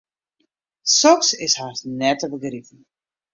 [0.95, 2.79] Soks is hast net te begripen.